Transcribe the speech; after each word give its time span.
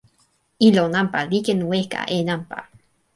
ilo 0.67 0.83
nanpa 0.93 1.19
li 1.29 1.39
ken 1.45 1.61
weka 1.71 2.01
e 2.17 2.17
nanpa. 2.27 2.59